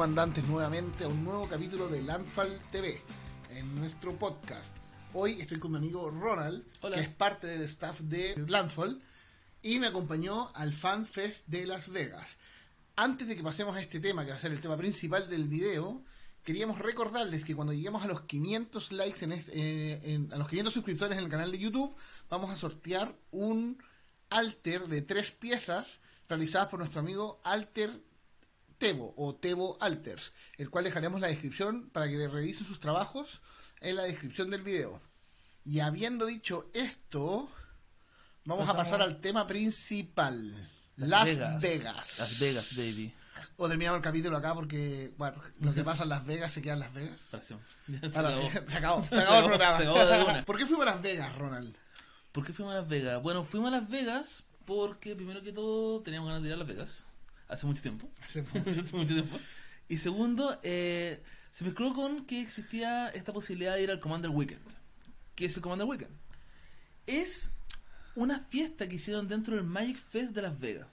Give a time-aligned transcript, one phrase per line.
[0.00, 3.02] comandantes nuevamente a un nuevo capítulo de Landfall TV
[3.50, 4.74] en nuestro podcast.
[5.12, 6.96] Hoy estoy con mi amigo Ronald, Hola.
[6.96, 9.02] que es parte del staff de Landfall,
[9.60, 12.38] y me acompañó al Fan Fest de Las Vegas.
[12.96, 15.48] Antes de que pasemos a este tema, que va a ser el tema principal del
[15.48, 16.02] video,
[16.44, 20.48] queríamos recordarles que cuando lleguemos a los 500 likes, en, este- eh, en- a los
[20.48, 21.94] 500 suscriptores en el canal de YouTube,
[22.30, 23.76] vamos a sortear un
[24.30, 28.08] alter de tres piezas realizadas por nuestro amigo Alter
[28.80, 33.42] Tebo o Tebo Alters, el cual dejaremos la descripción para que revisen sus trabajos
[33.80, 35.00] en la descripción del video.
[35.66, 37.50] Y habiendo dicho esto,
[38.46, 40.68] vamos a pasar al tema principal.
[40.96, 41.26] Las,
[41.60, 42.18] Vegas.
[42.18, 43.14] Las Vegas, baby.
[43.56, 46.72] O terminamos el capítulo acá porque bueno, lo que pasa en Las Vegas se queda
[46.72, 47.20] en Las Vegas.
[47.42, 47.54] Se
[48.16, 48.50] Ahora acabó.
[48.50, 49.76] se acabó, se Se acabó el programa.
[49.76, 50.44] se acabó de una.
[50.46, 51.76] ¿Por qué fuimos a Las Vegas, Ronald?
[52.32, 53.22] ¿Por qué fuimos a Las Vegas?
[53.22, 56.66] Bueno, fuimos a Las Vegas porque primero que todo teníamos ganas de ir a Las
[56.66, 57.04] Vegas.
[57.50, 58.08] Hace mucho tiempo.
[58.26, 59.38] Hace Hace mucho tiempo.
[59.88, 61.20] Y segundo, eh,
[61.50, 64.62] se mezcló con que existía esta posibilidad de ir al Commander Weekend.
[65.34, 66.12] ¿Qué es el Commander Weekend?
[67.06, 67.50] Es
[68.14, 70.86] una fiesta que hicieron dentro del Magic Fest de Las Vegas.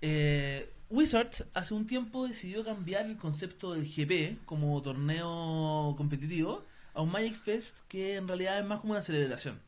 [0.00, 7.02] Eh, Wizards hace un tiempo decidió cambiar el concepto del GP como torneo competitivo a
[7.02, 9.60] un Magic Fest que en realidad es más como una celebración.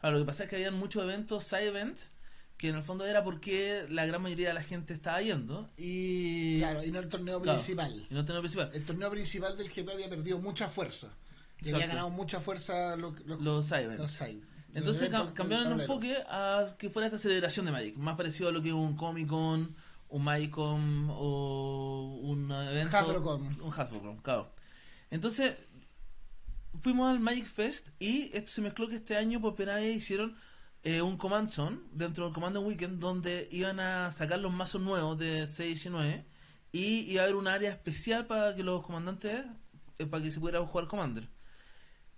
[0.00, 2.10] Ahora, lo que pasa es que habían muchos eventos, side events,
[2.56, 6.58] que en el fondo era porque la gran mayoría de la gente estaba yendo y,
[6.60, 7.58] Claro, y no el torneo Claro.
[7.58, 8.06] principal.
[8.08, 8.70] y no tenía principal.
[8.72, 11.08] El torneo principal del GP había perdido mucha fuerza.
[11.62, 14.20] Y había ganado mucha fuerza lo- lo- Los side los events.
[14.20, 18.52] Los Entonces cambiaron el enfoque a que fuera esta celebración de Magic, más parecido a
[18.52, 19.74] lo que es un Comic Con,
[20.08, 22.96] un Magic Con o un evento.
[22.96, 23.60] HasbroCon.
[23.62, 24.52] Un HasbroCon, claro.
[25.10, 25.54] Entonces,
[26.80, 30.36] fuimos al Magic Fest y esto se mezcló que este año por primera vez hicieron
[30.84, 35.18] eh, un Command Zone dentro del Commander Weekend donde iban a sacar los mazos nuevos
[35.18, 36.24] de 6 y 9
[36.72, 39.44] y iba a haber un área especial para que los comandantes,
[39.98, 41.28] eh, para que se pudiera jugar Commander.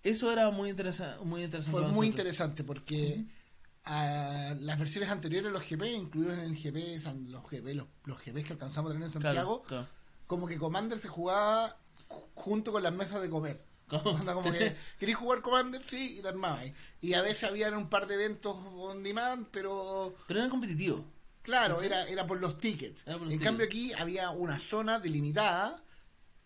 [0.02, 1.78] Eso era muy, interesa muy interesante.
[1.80, 3.24] Fue muy interesante porque
[3.84, 8.18] a las versiones anteriores, los GP, incluidos en el GP, San- los GP, los, los
[8.18, 9.88] GPs que alcanzamos a tener en Santiago, Claro, claro.
[10.26, 11.76] como que Commander se jugaba
[12.08, 13.64] ju- junto con las mesas de comer.
[13.88, 16.70] Como- Onda como que querías jugar Commander, sí, y te armabas.
[17.00, 21.04] Y a veces habían un par de eventos on demand, pero Pero era competitivo.
[21.42, 23.02] claro, era, era por los tickets.
[23.06, 23.44] Era por los en tickets.
[23.44, 25.82] cambio aquí había una zona delimitada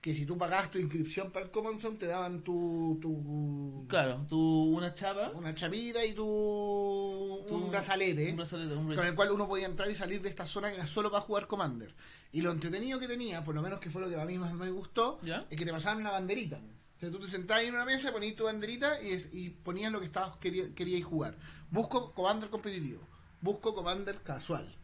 [0.02, 4.24] que si tú pagabas tu inscripción para el Command Zone te daban tu, tu Claro,
[4.30, 9.14] tú una chapa, una chapita y tu, tu- un brazalete un brazalete, un con el
[9.14, 11.94] cual uno podía entrar y salir de esta zona que era solo para jugar Commander.
[12.32, 14.54] Y lo entretenido que tenía, por lo menos que fue lo que a mí más
[14.54, 15.44] me gustó, ¿Ya?
[15.50, 16.60] es que te pasaban una banderita.
[17.00, 19.90] O sea, tú te sentabas en una mesa, ponías tu banderita y, es- y ponías
[19.90, 21.34] lo que estabas quería- queríais jugar.
[21.70, 23.00] Busco Commander competitivo,
[23.40, 24.76] busco Commander casual.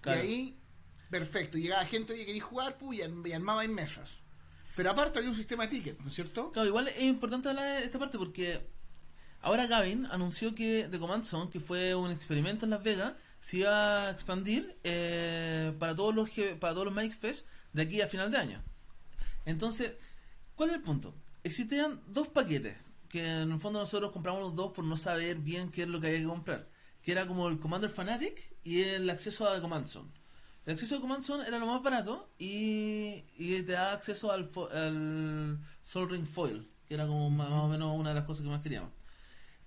[0.00, 0.22] Claro.
[0.22, 0.58] Y ahí,
[1.10, 4.18] perfecto, llegaba gente, oye, queréis jugar, Puh, y, arm- y armaba en mesas.
[4.76, 6.52] Pero aparte había un sistema de tickets, ¿no es cierto?
[6.52, 8.64] Claro, igual es importante hablar de esta parte porque
[9.40, 13.56] ahora Gavin anunció que The Command Zone, que fue un experimento en Las Vegas, se
[13.58, 16.30] iba a expandir eh, para todos los
[16.60, 18.62] para todos los Magic Fest de aquí a final de año.
[19.44, 19.90] Entonces,
[20.54, 21.12] ¿cuál es el punto?
[21.44, 22.76] Existían dos paquetes
[23.08, 26.00] que en el fondo nosotros compramos los dos por no saber bien qué es lo
[26.00, 26.68] que había que comprar,
[27.02, 30.08] que era como el Commander Fanatic y el acceso a Command Zone.
[30.64, 35.58] El acceso a Command Zone era lo más barato y, te da acceso al, al
[35.82, 38.62] Sol Ring Foil, que era como más, o menos una de las cosas que más
[38.62, 38.90] queríamos.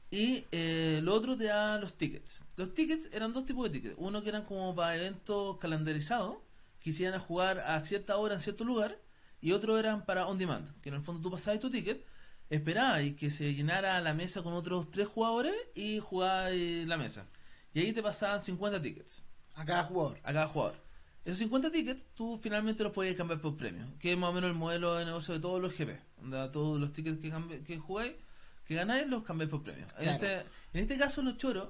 [0.09, 2.45] Y eh, lo otro te da los tickets.
[2.55, 3.95] Los tickets eran dos tipos de tickets.
[3.99, 6.37] Uno que eran como para eventos calendarizados,
[6.79, 8.97] que a jugar a cierta hora en cierto lugar,
[9.41, 12.05] y otro eran para on demand, que en el fondo tú pasabas tu ticket,
[12.49, 16.97] esperabas y que se llenara la mesa con otros tres jugadores y jugabas eh, la
[16.97, 17.25] mesa.
[17.73, 19.23] Y ahí te pasaban 50 tickets
[19.55, 20.19] A cada jugador.
[20.23, 20.83] a cada jugador.
[21.25, 24.49] Esos 50 tickets tú finalmente los puedes cambiar por premios, que es más o menos
[24.51, 25.99] el modelo de negocio de todos los GP.
[26.21, 28.13] Onda, todos los tickets que, cambi- que jugáis,
[28.63, 29.89] que ganáis, los cambiáis por premios.
[29.97, 30.23] En, Claro.
[30.23, 30.33] este,
[30.73, 31.69] en este caso, los choros,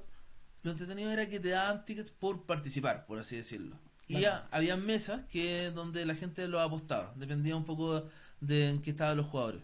[0.64, 3.78] lo entretenido era que te daban tickets por participar, por así decirlo.
[4.08, 8.08] Y ya había mesas que donde la gente los apostaba, dependía un poco
[8.40, 9.62] de en qué estaban los jugadores.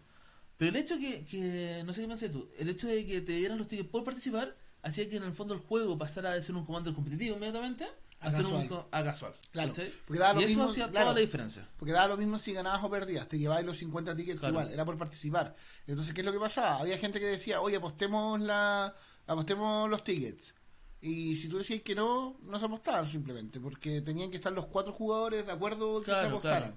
[0.57, 3.21] Pero el hecho que, que no sé qué me haces tú, el hecho de que
[3.21, 6.41] te dieran los tickets por participar, hacía que en el fondo el juego pasara de
[6.41, 7.85] ser un comando competitivo inmediatamente
[8.19, 8.67] A a, ser casual.
[8.71, 9.33] un a casual.
[9.51, 9.73] Claro,
[10.05, 11.05] porque daba lo y eso mismo- hacía claro.
[11.05, 11.67] toda la diferencia.
[11.77, 14.53] Porque daba lo mismo si ganabas o perdías, te llevabas los 50 tickets Claro.
[14.53, 15.55] igual, era por participar.
[15.87, 16.77] Entonces, ¿qué es lo que pasaba?
[16.79, 18.93] Había gente que decía, oye, apostemos la
[19.27, 20.53] apostemos los tickets.
[21.01, 24.67] Y si tú decías que no, no se apostaban simplemente, porque tenían que estar los
[24.67, 26.75] cuatro jugadores de acuerdo que se Claro, apostaran.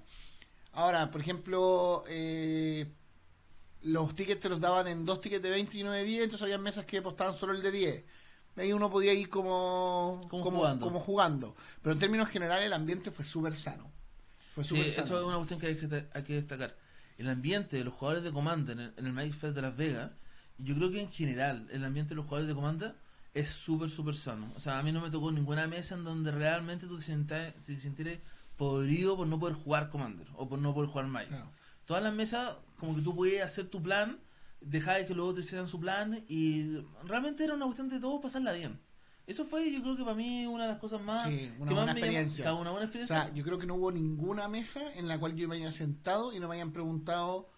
[0.73, 2.91] Ahora, por ejemplo, eh,
[3.83, 6.43] los tickets te los daban en dos tickets de 20 y uno de 10, entonces
[6.43, 8.03] había mesas que apostaban solo el de 10.
[8.57, 10.85] Ahí uno podía ir como, Como como, jugando.
[10.85, 11.55] como jugando.
[11.81, 13.91] Pero en términos generales el ambiente fue súper sano.
[14.55, 15.19] Fue Sí, súper eso sano.
[15.19, 16.75] es una cuestión que hay que, hay que destacar.
[17.17, 19.77] El ambiente de los jugadores de Commander en el, en el Magic Fest de Las
[19.77, 20.11] Vegas,
[20.57, 22.95] yo creo que en general el ambiente de los jugadores de Commander
[23.35, 24.51] es súper, súper sano.
[24.55, 27.53] O sea, a mí no me tocó ninguna mesa en donde realmente tú te sientas-
[27.65, 28.17] te sintieras
[28.57, 31.35] podrido por no poder jugar Commander o por no poder jugar Magic.
[31.85, 34.19] Todas las mesas, como que tú podías hacer tu plan,
[34.61, 38.53] dejar que los otros hicieran su plan y realmente era una cuestión de todos pasarla
[38.53, 38.79] bien.
[39.27, 41.27] Eso fue, yo creo que para mí, una de las cosas más.
[41.27, 42.43] Sí, una que más buena me llama- experiencia.
[42.43, 43.23] claro, una buena O experiencia.
[43.25, 46.31] sea, yo creo que no hubo ninguna mesa en la cual yo me haya sentado
[46.31, 47.49] y no me hayan preguntado,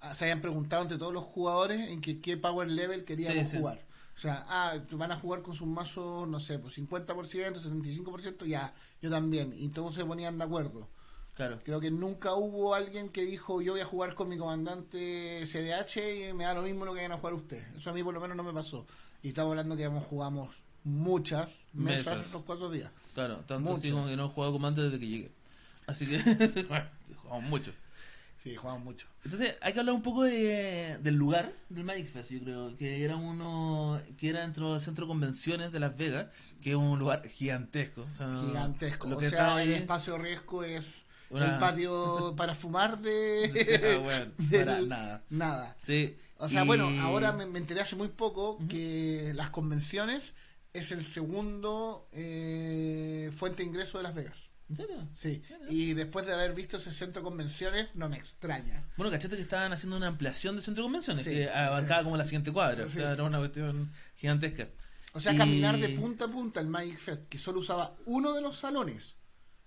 [0.00, 3.50] ah, se hayan preguntado entre todos los jugadores en que qué power level queríamos Sí,
[3.52, 3.56] sí.
[3.58, 3.84] jugar.
[4.18, 8.74] O sea, ah, van a jugar con sus mazos, no sé, pues 50%, 75%, ya,
[9.00, 9.54] yo también.
[9.56, 10.88] Y todos se ponían de acuerdo.
[11.36, 11.60] claro.
[11.62, 16.30] Creo que nunca hubo alguien que dijo yo voy a jugar con mi comandante CDH
[16.30, 17.64] y me da lo mismo lo que vayan a jugar ustedes.
[17.76, 18.86] Eso a mí por lo menos no me pasó.
[19.22, 20.50] Y estamos hablando que hemos jugamos
[20.82, 22.26] muchas mesas, Mesas.
[22.26, 22.90] estos cuatro días.
[23.14, 25.30] Claro, tanto así como que no he jugado Commander desde que llegué.
[25.86, 26.86] Así que, bueno,
[27.22, 27.72] jugamos mucho.
[28.50, 29.06] Sí, jugamos mucho.
[29.24, 33.04] Entonces, hay que hablar un poco de, del lugar del Magic Fest, yo creo, que
[33.04, 36.28] era uno, que era dentro del centro de convenciones de Las Vegas,
[36.62, 38.06] que es un lugar gigantesco.
[38.10, 39.08] o sea, Gigantesco.
[39.08, 40.86] Lo o sea, el espacio riesgo es
[41.30, 43.50] Una- el patio para fumar de...
[43.96, 45.24] Ah, bueno, para del- nada.
[45.30, 45.76] Nada.
[45.84, 46.16] Sí.
[46.38, 50.34] O sea, y- bueno, ahora me, me enteré hace muy poco que las convenciones
[50.72, 54.36] es el segundo eh, fuente de ingreso de Las Vegas.
[54.68, 55.08] ¿En serio?
[55.12, 55.72] Sí, Mira.
[55.72, 58.84] y después de haber visto ese centro de convenciones, no me extraña.
[58.96, 62.04] Bueno, cachete que estaban haciendo una ampliación del centro de convenciones, Sí, que abarcaba sí.
[62.04, 62.84] como la siguiente cuadra.
[62.84, 64.68] O sea, era una cuestión gigantesca.
[65.14, 68.34] O sea, Y- caminar de punta a punta el Magic Fest, que solo usaba uno
[68.34, 69.16] de los salones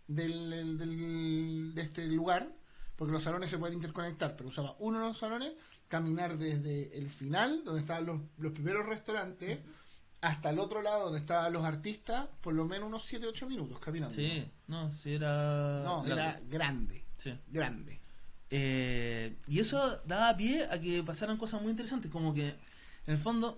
[0.07, 2.51] del, del- del- de este lugar,
[2.95, 5.53] porque los salones se pueden interconectar, pero usaba uno de los salones,
[5.87, 9.59] caminar desde el final, donde estaban los, los primeros restaurantes,
[10.21, 14.15] hasta el otro lado, donde estaban los artistas, por lo menos unos 7-8 minutos caminando.
[14.15, 15.81] Sí, no, sí era.
[15.83, 16.13] No, largo.
[16.13, 17.37] era grande, Sí.
[17.47, 17.99] grande.
[18.49, 23.17] Eh, y eso daba pie a que pasaran cosas muy interesantes, como que en el
[23.17, 23.57] fondo,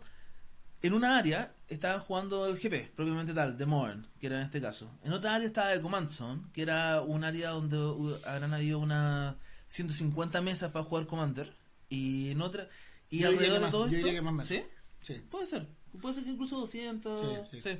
[0.81, 4.61] en una área estaban jugando el GP, propiamente tal, de Modern, que era en este
[4.61, 4.89] caso.
[5.03, 7.77] En otra área estaba de Command Zone, que era un área donde
[8.25, 9.35] habrán habido unas
[9.67, 11.55] 150 mesas para jugar Commander.
[11.89, 12.67] Y en otra.
[13.09, 14.09] Y Yo alrededor de más, todo yo esto.
[14.09, 14.47] que más.
[14.47, 14.63] ¿Sí?
[15.01, 15.23] Sí.
[15.29, 15.67] Puede ser.
[16.01, 17.47] Puede ser que incluso 200.
[17.49, 17.79] Sí, Sí, sí.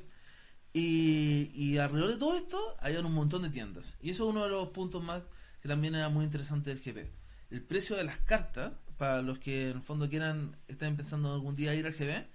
[0.76, 3.96] Y, y alrededor de todo esto había un montón de tiendas.
[4.02, 5.22] Y eso es uno de los puntos más
[5.62, 7.10] que también era muy interesante del GP.
[7.50, 11.54] El precio de las cartas, para los que en el fondo quieran, estén pensando algún
[11.54, 12.26] día ir al GP,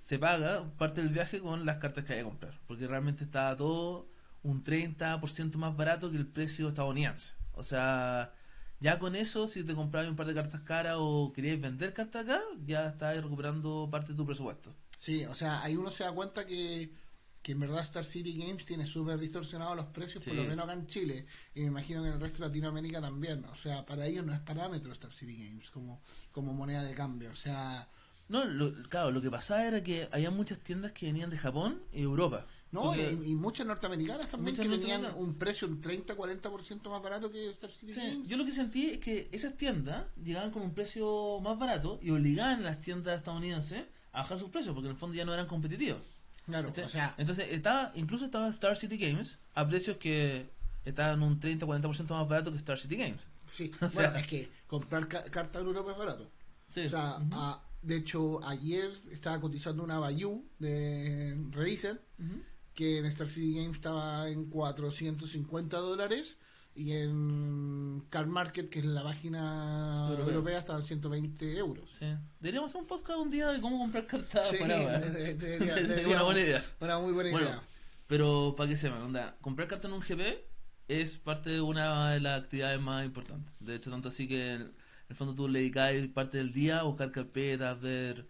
[0.00, 2.60] se paga parte del viaje con las cartas que hay que comprar.
[2.66, 4.08] Porque realmente estaba todo
[4.42, 7.34] un 30% más barato que el precio estadounidense.
[7.52, 8.32] O sea,
[8.80, 12.24] ya con eso, si te comprabas un par de cartas caras o querías vender cartas
[12.24, 14.74] acá, ya estás recuperando parte de tu presupuesto.
[15.04, 16.92] Sí, o sea, ahí uno se da cuenta que,
[17.42, 20.36] que en verdad Star City Games tiene súper distorsionados los precios, por Sí.
[20.38, 21.26] lo menos acá en Chile,
[21.56, 23.44] y me imagino que en el resto de Latinoamérica también.
[23.46, 26.00] O sea, para ellos no es parámetro Star City Games como,
[26.30, 27.32] como moneda de cambio.
[27.32, 27.88] O sea,
[28.28, 31.82] No, lo, claro, lo que pasaba era que había muchas tiendas que venían de Japón
[31.92, 32.46] y Europa.
[32.70, 37.28] no, y, y muchas norteamericanas también Muchas que tenían un precio un 30-40% más barato
[37.28, 38.28] que Star City Sí, Games.
[38.28, 42.10] yo lo que sentí es que esas tiendas llegaban con un precio más barato y
[42.10, 45.32] obligaban a las tiendas estadounidenses a bajar sus precios porque en el fondo ya no
[45.34, 46.00] eran competitivos.
[46.46, 50.50] Claro, o sea, Entonces, estaba, incluso estaba Star City Games a precios que
[50.84, 53.22] estaban un 30-40% más barato que Star City Games.
[53.52, 53.70] sí.
[53.80, 56.30] o sea- bueno, es que comprar ca- cartas en Europa es barato.
[56.68, 56.80] Sí.
[56.80, 57.28] O sea, Ujú.
[57.34, 61.36] a- de hecho, ayer estaba cotizando una Bayou de
[62.18, 62.42] Ujú.
[62.74, 66.38] que en Star City Games estaba en 450 dólares
[66.74, 70.26] y en Car Market, que es la página Europea.
[70.34, 71.90] europea, estaba en 120 euros.
[71.98, 72.06] Sí.
[72.40, 74.98] Deberíamos hacer un podcast un día de cómo comprar cartas Sí, para ahora.
[75.00, 76.62] de- de- de- Es deberíamos- una buena idea.
[76.80, 77.62] Una muy buena Bueno, idea.
[78.06, 80.44] Pero para que sepan, onda, comprar cartas en un GP
[80.88, 83.54] es parte de una de las actividades más importantes.
[83.60, 84.72] De hecho, tanto así que en
[85.08, 88.26] el fondo tú le dedicas parte del día a buscar carpetas, ver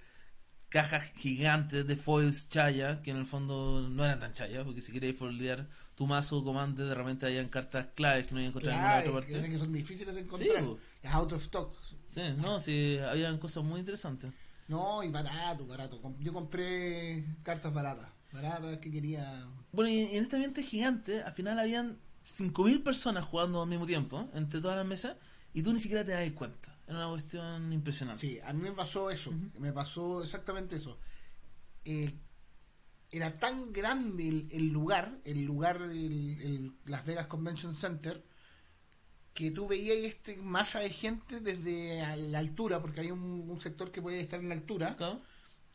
[0.68, 4.90] cajas gigantes de foils chayas, que en el fondo no eran tan chayas, porque si
[4.92, 5.68] queréis foilear
[6.02, 9.12] tu mazo comando, de repente hayan cartas claves que no hay encontrar en ninguna otra
[9.12, 9.48] parte.
[9.50, 10.64] que son difíciles de Sí, encontrar.
[11.00, 11.72] es out of stock.
[12.08, 14.32] sí, no, sí, habían cosas muy interesantes.
[14.66, 16.00] No, y barato, barato.
[16.18, 18.08] Yo compré cartas baratas.
[18.32, 19.46] Baratas que quería.
[19.70, 24.28] Bueno, y en este ambiente gigante, al final habían 5.000 personas jugando al mismo tiempo,
[24.34, 25.16] entre todas las mesas,
[25.54, 26.76] y tú ni siquiera te das cuenta.
[26.88, 28.20] Era una cuestión impresionante.
[28.26, 29.30] Sí, a mí me pasó eso.
[29.30, 29.60] Ujú.
[29.60, 30.98] Me pasó exactamente eso.
[31.84, 32.12] Eh,
[33.12, 35.92] era tan grande el, el lugar, el lugar, el,
[36.42, 38.24] el Las Vegas Convention Center,
[39.34, 43.60] que tú veías este masa de gente desde a la altura, porque hay un, un
[43.60, 44.96] sector que puede estar en la altura,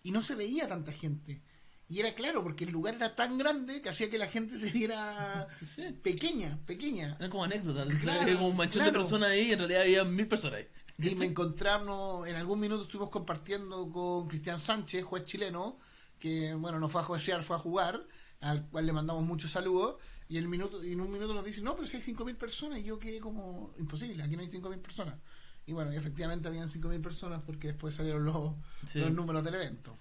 [0.04, 1.42] y no se veía tanta gente.
[1.90, 4.70] Y era claro, porque el lugar era tan grande que hacía que la gente se
[4.72, 5.84] viera Sí, sí.
[6.04, 7.16] pequeña, pequeña.
[7.20, 7.86] Era como anécdota.
[8.00, 10.68] Claro, Era como un manchón de personas ahí y en realidad había mil personas ahí.
[11.00, 15.78] Y me encontramos, en algún minuto estuvimos compartiendo con Cristian Sánchez, juez chileno,
[16.20, 18.06] que bueno, no fue a juecear, fue a jugar,
[18.40, 19.96] al cual le mandamos muchos saludos,
[20.30, 22.80] y el minuto, y en un minuto nos dice, no, pero si hay 5.000 personas,
[22.80, 25.16] y yo quedé como, imposible, aquí no hay 5.000 personas.
[25.66, 28.54] Y bueno, y efectivamente habían 5.000 personas porque después salieron los,
[28.86, 29.00] Sí.
[29.00, 29.98] los números del evento.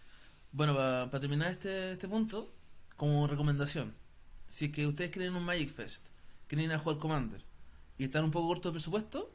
[0.53, 2.53] Bueno, para terminar este, este punto,
[2.97, 3.95] como recomendación,
[4.47, 6.07] si es que ustedes quieren un Magic Fest,
[6.47, 7.45] quieren ir a jugar Commander
[7.99, 9.35] y están un poco cortos de presupuesto,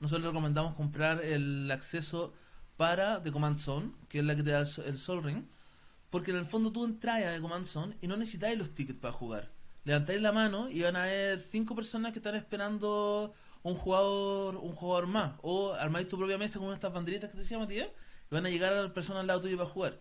[0.00, 2.32] nosotros les recomendamos comprar el acceso
[2.76, 5.44] para The Command Zone, que es la que te da el, el Sol Ring,
[6.10, 8.98] porque en el fondo tú entras a The Command Zone y no necesitáis los tickets
[8.98, 9.52] para jugar.
[9.84, 14.72] Levantáis la mano y van a haber cinco personas que están esperando un jugador un
[14.72, 15.34] jugador más.
[15.42, 17.88] O armáis tu propia mesa con estas banderitas que te decía Matías
[18.30, 20.00] y van a llegar a las personas al lado tuyo para jugar.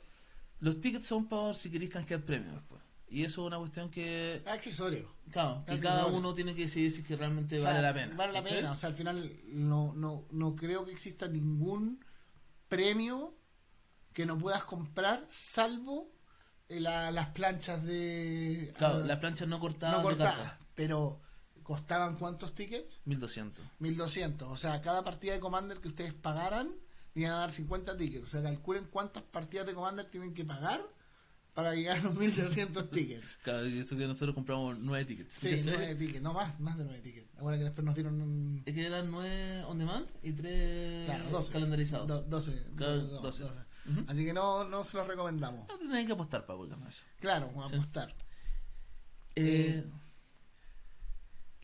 [0.59, 2.81] Los tickets son para si queréis canjear premios después.
[3.07, 5.13] Y eso es una cuestión que, Accesorio.
[5.31, 7.93] claro, que Claro, cada uno tiene que decidir si que realmente O sea, vale la
[7.93, 8.15] pena.
[8.15, 8.71] Vale la pena.
[8.71, 12.03] O sea, al final no, no, no creo que exista ningún
[12.67, 13.35] premio
[14.15, 16.09] que no puedas comprar, salvo
[16.69, 18.73] eh, la- las planchas de.
[18.77, 20.37] Claro, ah, las planchas no cortadas no de cortadas.
[20.37, 20.59] carta.
[20.73, 21.21] Pero,
[21.61, 22.99] ¿costaban cuántos tickets?
[23.05, 23.63] 1200.
[23.79, 24.47] 1200.
[24.49, 26.71] O sea, cada partida de Commander que ustedes pagaran,
[27.13, 28.23] iban a dar 50 tickets.
[28.23, 30.81] O sea, calculen cuántas partidas de Commander tienen que pagar
[31.53, 33.37] para llegar a los 1200 tickets.
[33.43, 35.35] Claro, y eso que nosotros compramos nueve tickets.
[35.35, 35.63] Sí, ¿cachai?
[35.77, 36.21] 9 tickets.
[36.21, 37.27] No más, más de 9 tickets.
[37.39, 38.63] Ahora que después nos dieron un.
[38.65, 41.51] Es que eran nueve on demand y tres Claro, 12.
[41.53, 42.07] calendarizados.
[42.07, 42.63] Do- 12.
[42.75, 43.43] Claro, do- do- 12.
[43.85, 43.99] 12.
[44.01, 44.11] Ujú.
[44.11, 45.67] Así que no, no se los recomendamos.
[45.67, 47.03] No tienen que apostar para eso.
[47.19, 47.75] Claro, vamos Sí.
[47.75, 48.15] a apostar.
[49.35, 49.83] Eh,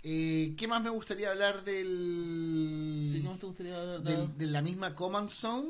[0.03, 3.21] Eh, ¿Qué más me gustaría hablar del, ¿Sí?
[3.23, 5.69] ¿Cómo te gustaría del- de la misma Command Zone?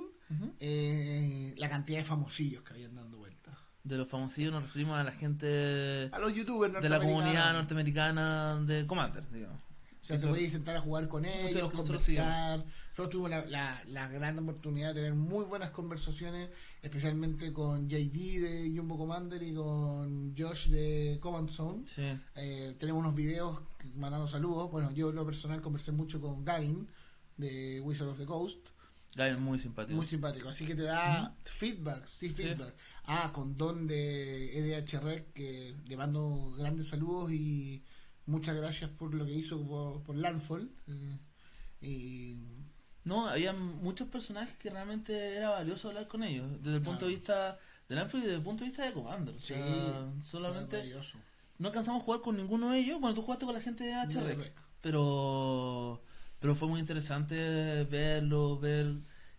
[0.62, 3.54] Eh, la cantidad de famosillos que habían dando vueltas.
[3.84, 8.62] De los famosillos nos referimos a la gente A los youtubers de la comunidad norteamericana
[8.62, 9.60] de Commander, digamos.
[9.60, 12.64] O sea, te Eso- podéis sentar a jugar con ellos, nosotros conversar.
[12.92, 16.50] Nosotros tuvimos la, la, la gran oportunidad de tener muy buenas conversaciones,
[16.82, 21.84] especialmente con JD de Jumbo Commander y con Josh de Command Zone.
[21.88, 22.04] Sí.
[22.36, 23.60] Eh, tenemos unos videos
[23.96, 24.70] mandando saludos.
[24.72, 26.88] Bueno, yo en lo personal conversé mucho con Gavin
[27.38, 28.60] de Wizard of the Coast.
[29.16, 29.96] Gavin muy simpático.
[29.98, 30.50] Muy simpático.
[30.50, 32.44] Así que te da feedback, sí, Sí.
[32.44, 32.76] feedback.
[33.06, 37.84] Ah, con Don de EDH Rec, que le mando grandes saludos y
[38.26, 40.70] muchas gracias por lo que hizo por, por Landfall.
[40.88, 41.18] Eh,
[41.82, 42.38] y
[43.04, 46.46] No, había muchos personajes que realmente era valioso hablar con ellos.
[46.62, 47.08] Desde el punto Claro.
[47.08, 49.36] de vista del Anfield y desde el punto de vista de Commander.
[49.36, 50.96] O Sí, sea, fue solamente
[51.58, 53.00] no alcanzamos a jugar con ninguno de ellos.
[53.00, 54.38] Bueno, tú jugaste con la gente de De HREC.
[54.38, 54.54] Rec.
[54.82, 56.02] pero
[56.40, 58.96] pero fue muy interesante verlo, ver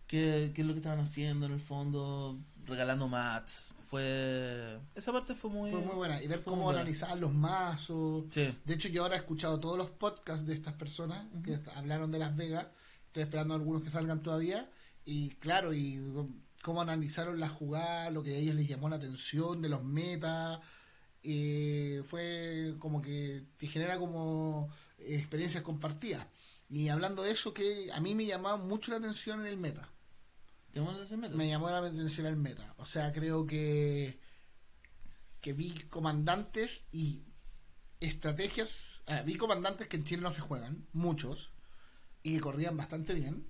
[0.07, 3.73] qué, qué es lo que estaban haciendo en el fondo, regalando mats.
[3.89, 6.21] Fue esa parte fue muy Fue muy buena.
[6.23, 8.23] Y ver cómo analizaban los mazos.
[8.31, 8.57] Sí.
[8.65, 12.19] De hecho, yo ahora he escuchado todos los podcasts de estas personas que hablaron de
[12.19, 12.67] Las Vegas.
[13.13, 14.71] Estoy esperando algunos que salgan todavía.
[15.05, 16.01] Y claro, y
[16.63, 20.59] cómo analizaron la jugada, lo que a ellos les llamó la atención de los metas.
[21.23, 26.27] eh, fue como que te genera como experiencias compartidas.
[26.69, 29.93] Y hablando de eso, que a mí me llamaba mucho la atención en el meta.
[30.71, 31.35] ¿Te llamó la atención, Meta?
[31.35, 32.73] Me llamó la atención el meta.
[32.77, 34.19] O sea, creo que
[35.41, 37.23] que vi comandantes y
[37.99, 39.03] estrategias.
[39.07, 41.52] ah, vi comandantes que en Chile no se juegan, muchos,
[42.23, 43.45] y que corrían bastante bien.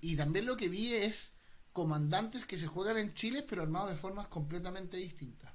[0.00, 1.32] Y también lo que vi es
[1.72, 5.52] comandantes que se juegan en Chile, pero armados de formas completamente distintas.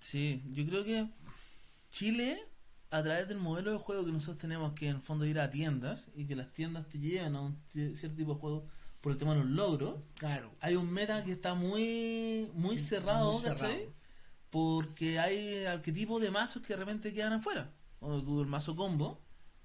[0.00, 1.08] Sí, yo creo que
[1.90, 2.42] Chile,
[2.90, 5.50] a través del modelo de juego que nosotros tenemos, que en el fondo ir a
[5.50, 8.66] tiendas y que las tiendas te lleven a un ci- cierto tipo de juego
[9.00, 10.52] por el tema de los logros, Claro.
[10.60, 13.88] hay un meta que está muy muy cerrado, Muy.
[14.50, 17.72] Porque hay arquetipos de mazos que de repente quedan afuera.
[17.98, 19.20] Cuando tú el mazo combo,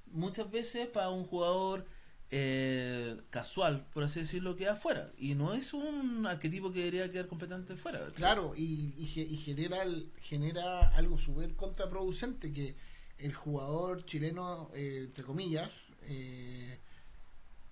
[0.05, 1.85] muchas veces para un jugador
[2.29, 5.11] eh, casual, por así decirlo, queda afuera.
[5.17, 8.07] Y no es un arquetipo que debería quedar completamente fuera.
[8.15, 9.83] Claro, y, y, y genera,
[10.21, 12.75] genera algo súper contraproducente que
[13.17, 15.71] el jugador chileno, eh, entre comillas,
[16.03, 16.79] eh,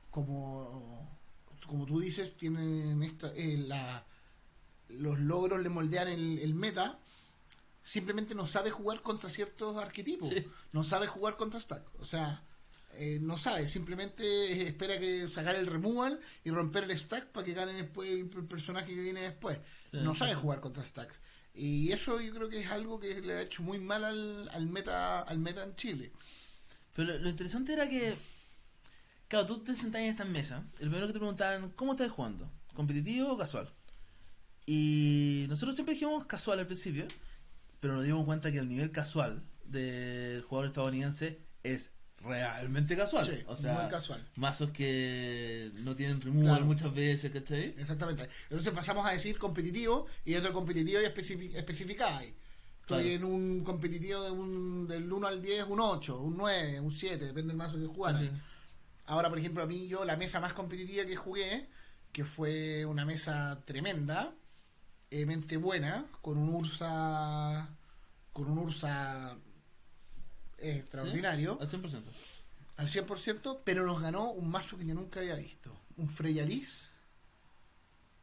[0.09, 1.17] como,
[1.67, 4.05] como tú dices, tienen esta, eh, la,
[4.89, 6.99] los logros le moldean el, el meta,
[7.83, 10.47] simplemente no sabe jugar contra ciertos arquetipos, Sí.
[10.71, 12.43] no sabe jugar contra stack, o sea,
[12.97, 17.53] eh, no sabe, simplemente espera que sacar el removal y romper el stack para que
[17.53, 19.59] gane después el, el personaje que viene después.
[19.89, 20.39] Sí, no sabe sí.
[20.41, 21.19] jugar contra stacks.
[21.53, 24.67] Y eso yo creo que es algo que le ha hecho muy mal al, al
[24.67, 26.11] meta al meta en Chile.
[26.95, 28.15] Pero lo, lo interesante era que,
[29.27, 32.49] claro, tú te sentabas en esta mesa, el primero que te preguntaban, ¿cómo estás jugando?
[32.73, 33.71] ¿Competitivo o casual?
[34.65, 37.07] Y nosotros siempre dijimos casual al principio,
[37.79, 41.91] pero nos dimos cuenta que el nivel casual del jugador estadounidense es
[42.25, 43.25] realmente casual.
[43.25, 44.27] Sí, o sea, muy casual.
[44.35, 46.65] mazos que no tienen removal Claro.
[46.65, 47.75] muchas veces, ¿cachai?
[47.77, 48.27] Exactamente.
[48.49, 52.33] Entonces pasamos a decir competitivo y dentro del competitivo ya especifi- especificáis.
[52.81, 53.15] Estoy Claro.
[53.15, 57.25] en un competitivo de un, del 1 al 10, un 8, un 9, un 7,
[57.25, 58.19] depende del mazo que.
[58.19, 58.29] Sí.
[59.07, 61.67] Ahora, por ejemplo, a mí yo la mesa más competitiva que jugué,
[62.11, 64.33] que fue una mesa tremenda,
[65.11, 67.69] eh, mente buena, con un Ursa
[68.33, 69.35] con un Ursa
[70.71, 72.01] extraordinario, Al 100%.
[72.77, 75.77] al 100%, pero nos ganó un mazo que yo nunca había visto.
[75.97, 76.89] Un Freyalis,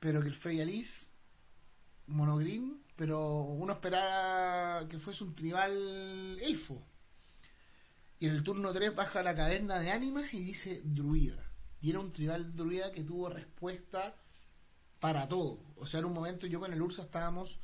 [0.01, 1.09] pero que el Freyalis
[2.07, 6.83] monogreen, pero uno esperaba que fuese un tribal elfo.
[8.19, 11.43] Y en el turno 3 baja la caverna de ánimas y dice druida.
[11.81, 14.15] Y era un tribal druida que tuvo respuesta
[15.01, 15.59] para todo.
[15.77, 17.59] O sea, en un momento yo con el Ursa estábamos.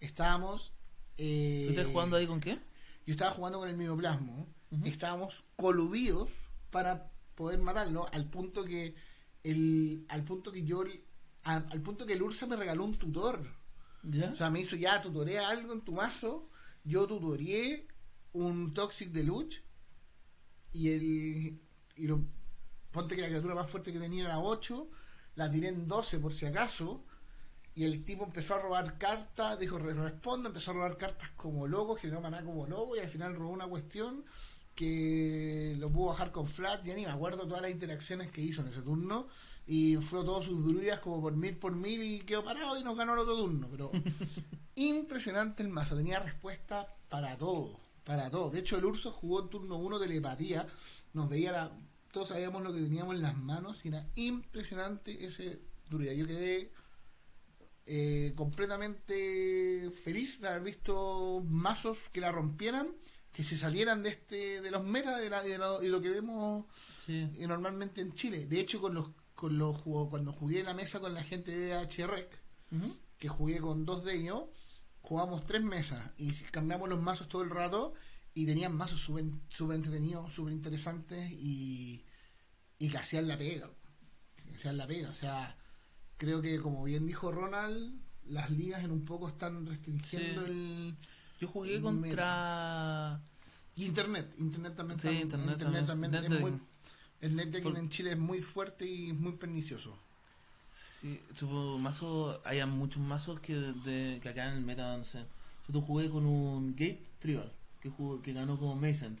[0.00, 0.72] Estábamos.
[1.18, 2.58] eh, ¿Tú estás jugando ahí con qué?
[3.06, 4.46] Yo estaba jugando con el mimoplasmo.
[4.70, 4.86] Ujú.
[4.86, 6.30] Estábamos coludidos
[6.70, 8.94] para poder matarlo al punto que
[9.42, 10.84] el al punto que yo
[11.44, 13.46] a- al punto que el Ursa me regaló un tutor.
[14.02, 14.30] ¿Ya?
[14.32, 16.48] O sea, me hizo ya tutorea algo en tu mazo.
[16.84, 17.86] Yo tutoreé
[18.32, 19.56] un Toxic de Luch
[20.72, 21.60] y el
[21.96, 22.24] y lo
[22.90, 24.88] ponte que la criatura más fuerte que tenía era 8,
[25.36, 27.04] la tiré en 12 por si acaso.
[27.76, 31.66] Y el tipo empezó a robar cartas, dijo "Re- respondo, empezó a robar cartas como
[31.66, 34.24] loco, generó maná como loco y al final robó una cuestión
[34.74, 38.62] que lo pudo bajar con flat, ya ni me acuerdo todas las interacciones que hizo
[38.62, 39.28] en ese turno
[39.66, 42.96] y fue todos sus druidas como por mil por mil y quedó parado y nos
[42.96, 43.90] ganó el otro turno, pero
[44.74, 48.50] impresionante el mazo, tenía respuesta para todo, para todo.
[48.50, 50.66] De hecho el Urso jugó en turno 1 telepatía,
[51.12, 51.72] nos veía la
[52.12, 56.12] todos sabíamos lo que teníamos en las manos y era impresionante ese druida.
[56.12, 56.70] Yo quedé
[57.86, 62.88] eh, completamente feliz de haber visto mazos que la rompieran,
[63.32, 66.64] que se salieran de este de los metas de, de lo, de lo que vemos
[67.04, 67.28] Sí.
[67.36, 68.46] eh, normalmente en Chile.
[68.46, 71.74] De hecho, con los con los cuando jugué en la mesa con la gente de
[71.74, 72.28] HREC,
[72.72, 72.96] Ujú.
[73.18, 74.44] que jugué con dos de ellos,
[75.02, 77.94] jugamos tres mesas y cambiamos los mazos todo el rato
[78.32, 82.04] y tenían mazos súper súper entretenidos, súper interesantes y,
[82.78, 83.68] y que hacían la pega.
[84.36, 85.10] Que hacían la pega.
[85.10, 85.56] O sea,
[86.18, 87.94] creo que como bien dijo Ronald,
[88.26, 90.50] las ligas en un poco están restringiendo Sí.
[90.50, 90.96] el...
[91.40, 93.20] Yo jugué el contra.
[93.76, 95.86] y Internet, Internet también, Sí, está- internet también.
[95.86, 96.58] también es muy-
[97.20, 99.96] el net de aquí Por- en Chile es muy fuerte y muy pernicioso.
[100.70, 101.46] Sí, su
[101.78, 102.40] mazo.
[102.44, 105.24] Hay muchos mazos que, de, que acá en el meta, no sé.
[105.68, 109.16] Yo jugué con un Gate Tribal que, jugó, que ganó como Mason.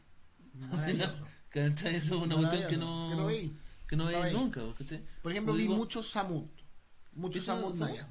[1.50, 3.26] Que eso es una cuestión que no.
[3.88, 4.60] Que no que veis nunca.
[5.22, 6.48] Por ejemplo, vi muchos Samut.
[7.14, 7.46] Muchos.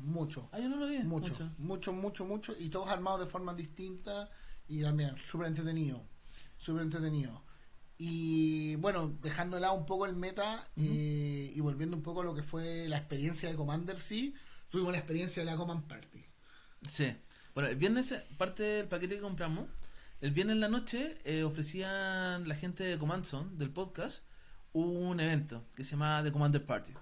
[0.02, 0.50] Mucho.
[0.52, 1.00] Ah, yo no lo vi.
[1.00, 1.32] Mucho.
[1.32, 1.52] mucho.
[1.58, 2.56] Mucho, mucho, mucho.
[2.60, 4.30] Y todos armados de forma distinta.
[4.68, 6.04] Y también súper entretenido.
[6.58, 7.44] Súper entretenido.
[7.98, 12.24] Y bueno, dejando de lado un poco el meta eh, y volviendo un poco a
[12.24, 14.34] lo que fue la experiencia de Commander, sí,
[14.70, 16.26] tuvimos la experiencia de la Command Party.
[16.89, 17.16] Sí.
[17.54, 19.68] Bueno, el viernes, parte del paquete que compramos,
[20.22, 24.24] el viernes en la noche eh, ofrecían la gente de Command Zone, del podcast,
[24.74, 26.94] un evento que se llamaba The Commander Party.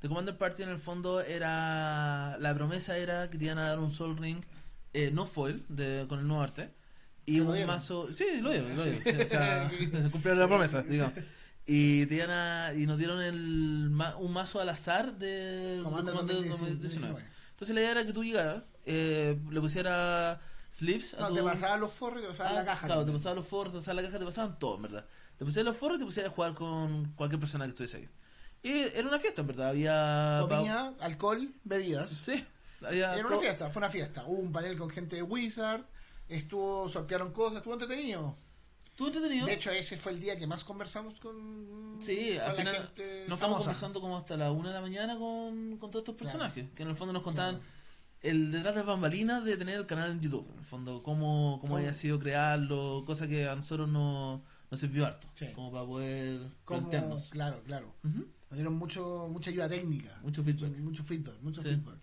[0.00, 2.36] The Commander Party en el fondo era.
[2.38, 4.42] La promesa era que te iban a dar un Soul Ring
[4.92, 6.72] eh, no foil de, con el nuevo arte.
[7.26, 8.12] Y ¿Te lo un mazo.
[8.12, 9.20] Sí, lo dieron, lo dieron.
[9.20, 9.70] O sea,
[10.10, 11.14] cumplieron la promesa, digamos.
[11.66, 16.36] Y, te iban a- y nos dieron el, un mazo al azar del Commander Commander
[16.48, 16.72] 2019.
[16.76, 17.24] 2019.
[17.50, 20.38] Entonces la idea era que tú llegaras, eh, le pusieras
[20.72, 21.34] slips a No, tu...
[21.36, 22.86] te pasaban los forros y te pasaban Ah, la caja.
[22.86, 25.06] Claro, te pasaban los forros, te pasaban la caja, te pasaban todo, en verdad.
[25.38, 28.08] Le pusieras los forros y te pusieras a jugar con cualquier persona que estuviese ahí.
[28.62, 29.68] Y era una fiesta, en verdad.
[29.70, 30.46] Había...
[30.48, 32.10] Comida, alcohol, bebidas.
[32.10, 32.44] Sí,
[32.86, 33.14] había...
[33.14, 34.24] Era todo- una fiesta, fue una fiesta.
[34.26, 35.82] Hubo un panel con gente de Wizard,
[36.28, 38.36] estuvo, sortearon cosas, estuvo entretenido.
[38.86, 39.46] Estuvo entretenido.
[39.46, 42.74] De hecho, ese fue el día que más conversamos con, Sí, con al la final
[42.76, 46.16] gente nos estamos conversando como hasta la una de la mañana con, con todos estos
[46.16, 47.70] personajes, que en el fondo nos contaban Claro.
[48.20, 51.78] el detrás de bambalinas de tener el canal en YouTube, en el fondo, cómo, cómo
[51.78, 55.46] había sido crearlo, cosa que a nosotros no, nos sirvió harto, Sí.
[55.54, 57.30] como para poder Como- plantearnos.
[57.30, 57.94] Claro, claro.
[58.04, 58.26] Ujú.
[58.50, 60.18] Nos dieron mucho, mucha ayuda técnica.
[60.22, 60.76] Mucho feedback.
[60.78, 61.68] Mucho feedback, mucho Sí.
[61.68, 61.98] feedback.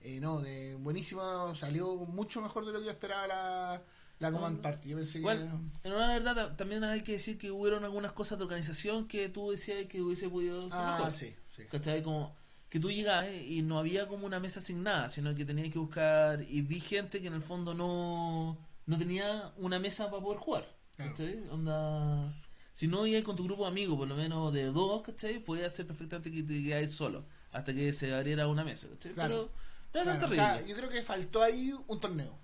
[0.00, 3.82] Eh, no, de buenísimo, salió mucho mejor de lo que yo esperaba la,
[4.18, 4.88] la Command Party.
[4.88, 5.38] Yo pensé Igual,
[5.82, 5.88] que...
[5.88, 9.28] en una verdad, ta- también hay que decir que hubieron algunas cosas de organización que
[9.28, 11.12] tú decías que hubiese podido ser Ah, mejor.
[11.12, 11.64] sí, sí.
[11.70, 12.02] ¿Cachai?
[12.02, 12.34] Como
[12.68, 16.42] que tú llegas y no había como una mesa asignada, sino que tenías que buscar
[16.48, 20.74] y vi gente que en el fondo no, no tenía una mesa para poder jugar.
[20.96, 21.10] Claro.
[21.12, 21.44] ¿Cachai?
[21.50, 22.32] Onda...
[22.74, 25.38] Si no ibas con tu grupo de amigos, por lo menos de dos, ¿cachai?
[25.38, 29.12] Podías hacer perfectamente que te quedáis solo, hasta que se abriera una mesa, ¿cachai?
[29.12, 29.50] Claro.
[29.92, 30.64] Pero no era tan Claro, o terrible.
[30.64, 32.38] sea, yo creo que faltó ahí un torneo.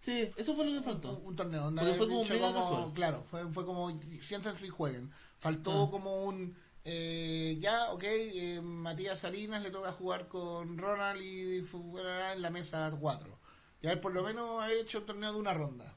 [0.00, 1.18] Sí, eso fue lo que faltó.
[1.18, 1.62] Un, un torneo.
[1.64, 2.90] donde fue como dicho mega casual.
[2.94, 5.10] Claro, fue, fue como siéntense y jueguen.
[5.38, 5.90] Faltó Ah.
[5.90, 6.56] como un.
[6.84, 12.48] eh, ya, ok, eh, Matías Salinas le toca jugar con Ronald y fuera en la
[12.48, 13.38] mesa 4.
[13.82, 15.94] Y haber por lo menos haber hecho un torneo de una ronda.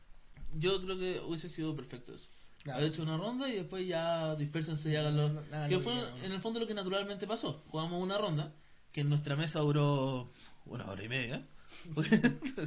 [0.53, 2.27] Yo creo que hubiese sido perfecto eso.
[2.63, 2.79] Claro.
[2.79, 6.31] Haber hecho una ronda y después ya dispersense y hagan lo Hagan que fue en
[6.31, 7.61] el fondo lo que naturalmente pasó.
[7.67, 8.53] Jugamos una ronda
[8.93, 10.31] que en nuestra mesa duró
[10.65, 11.45] una hora y media.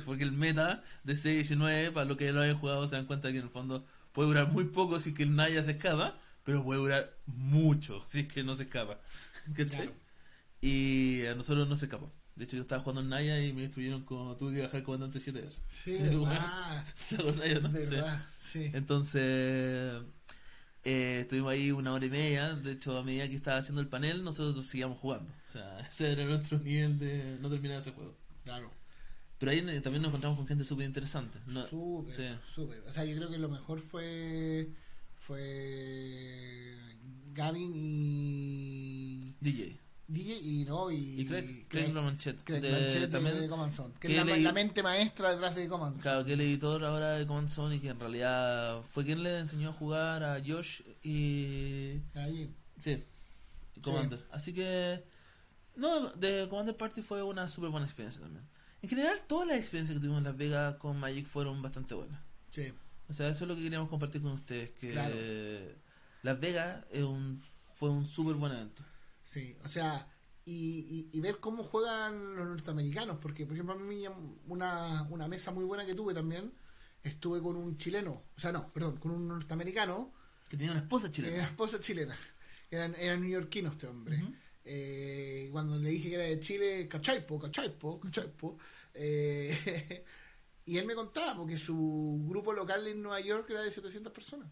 [0.05, 3.07] Porque, el meta de 6 y 9, para lo que lo hayan jugado, se dan
[3.07, 5.73] cuenta que en el fondo puede durar muy poco si es que el Naya se
[5.73, 9.01] escapa, pero puede durar mucho si es que no se escapa.
[10.63, 12.11] Y a nosotros no se escapó.
[12.35, 15.21] De hecho, yo estaba jugando en Naya y me destruyeron como tuve que bajar comandante
[15.21, 15.63] 7 veces.
[15.85, 17.73] Sí, ah, ¿Te acordás, no?
[17.73, 17.97] Sí.
[18.47, 18.71] Sí.
[18.73, 20.03] Entonces,
[20.85, 22.55] eh, estuvimos ahí una hora y media.
[22.55, 25.31] De hecho, a medida que estaba haciendo el panel, nosotros seguíamos jugando.
[25.49, 28.17] O sea, ese era nuestro nivel de no terminar ese juego.
[28.45, 28.71] Claro.
[29.39, 31.39] Pero ahí también nos encontramos con gente súper interesante.
[31.47, 32.25] No, Súper, sí.
[32.55, 32.83] súper.
[32.87, 34.71] O sea, yo creo que lo mejor fue
[35.19, 36.75] fue
[37.35, 39.79] Gavin y DJ.
[40.09, 42.43] DJ y no y, Y Craig, Craig Romanchet.
[42.45, 45.55] Craig de- Blanchett de- también, de Command Zone, que que es la, mente maestra detrás
[45.57, 46.03] de Command Zone.
[46.03, 49.39] claro, que el editor ahora de Command Zone y que en realidad fue quien le
[49.41, 52.01] enseñó a jugar a Josh y.
[52.15, 52.55] Ahí.
[52.81, 53.03] Sí,
[53.75, 54.25] y Commander.
[54.31, 55.03] Así que.
[55.75, 58.47] No, de Commander Party fue una súper buena experiencia también.
[58.83, 62.21] En general, todas las experiencias que tuvimos en Las Vegas con Magic fueron bastante buenas.
[62.51, 62.73] Sí.
[63.09, 65.15] O sea, eso es lo que queríamos compartir con ustedes, que Claro.
[66.23, 67.43] Las Vegas es un,
[67.75, 68.83] fue un súper buen evento.
[69.27, 70.09] Sí, o sea,
[70.45, 74.05] y, y, y ver cómo juegan los norteamericanos, porque por ejemplo a mí
[74.47, 76.53] una, una mesa muy buena que tuve también,
[77.03, 80.13] estuve con un chileno, o sea, no, perdón, con un norteamericano,
[80.49, 81.45] Que tenía una esposa chilena.
[81.45, 82.17] esposa chilena,
[82.71, 84.23] eran, eran neoyorquino este hombre.
[84.69, 88.57] Eh, cuando le dije que era de Chile, cachaipo, cachaipo, cachaipo.
[88.95, 90.05] eh,
[90.65, 94.49] y él me contaba, porque su grupo local en Nueva York era de 700 personas.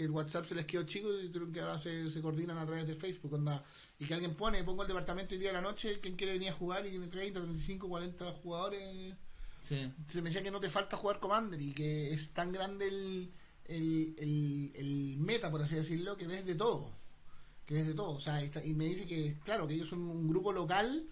[0.00, 2.86] Que el WhatsApp se les quedó chico y que ahora se, se coordinan a través
[2.86, 3.34] de Facebook.
[3.34, 3.62] onda,
[3.98, 6.48] y que alguien pone, pongo el departamento hoy día de la noche, ¿quién quiere venir
[6.48, 6.86] a jugar?
[6.86, 9.14] Y tiene 30, 35, 40 jugadores.
[9.60, 9.92] Sí.
[10.08, 13.30] Se me decía que no te falta jugar Commander y que es tan grande el,
[13.66, 16.90] el, el, el meta, por así decirlo, que ves de todo.
[17.66, 18.12] Que ves de todo.
[18.12, 21.06] O sea, está- y me dice que, claro, que ellos son un grupo local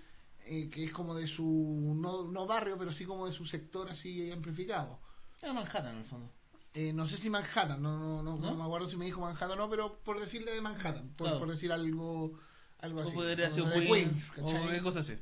[0.46, 3.90] eh, que es como de su, no, no barrio, pero sí como de su sector
[3.90, 4.98] así amplificado.
[5.42, 6.32] Era Manhattan en el fondo.
[6.74, 9.56] Eh, no sé si Manhattan, no, no, no, me acuerdo si me dijo Manhattan o
[9.56, 11.38] no, pero por decirle de Manhattan, por, Claro.
[11.40, 12.38] por decir algo,
[12.78, 13.12] algo O así.
[13.14, 14.68] podría como ser de Queens, o ¿cachai?
[14.70, 15.14] qué cosa así.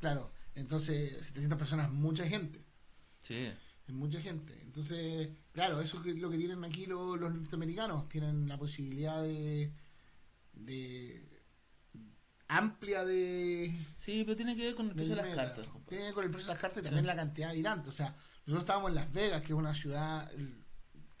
[0.00, 2.64] Claro, entonces 700 personas, mucha gente.
[3.20, 3.50] Sí.
[3.86, 4.54] Es mucha gente.
[4.62, 8.08] Entonces, claro, eso es lo que tienen aquí los, los norteamericanos.
[8.08, 9.72] Tienen la posibilidad de,
[10.54, 11.28] de
[12.48, 15.66] amplia de, Sí, pero tiene que ver con el precio de las cartas.
[15.88, 17.08] Tiene con el precio de las cartas y también Sí.
[17.08, 17.88] la cantidad de habitantes.
[17.88, 18.08] O sea,
[18.46, 20.30] nosotros estábamos en Las Vegas, que es una ciudad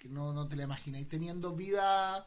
[0.04, 2.26] que no, no te la imagináis teniendo vida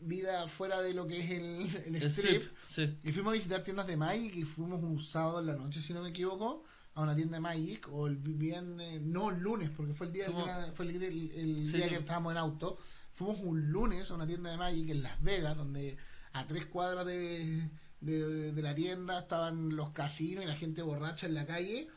[0.00, 2.42] vida fuera de lo que es el, el El strip.
[2.42, 2.98] strip, sí.
[3.08, 5.94] Y fuimos a visitar tiendas de Magic y fuimos un sábado en la noche, si
[5.94, 9.94] no me equivoco, a una tienda de Magic, o el viernes, no el lunes, porque
[9.94, 11.90] fue el día, que fue el, el- el Sí, día sí.
[11.90, 12.78] que estábamos en auto.
[13.12, 15.96] Fuimos un lunes a una tienda de Magic en Las Vegas, donde
[16.32, 21.26] a tres cuadras de, de, de la tienda estaban los casinos y la gente borracha
[21.26, 21.88] en la calle.